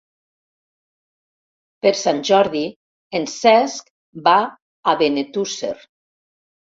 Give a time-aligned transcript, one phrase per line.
[1.85, 2.61] Per Sant Jordi
[3.19, 3.91] en Cesc
[4.29, 4.35] va
[4.93, 5.71] a Benetússer.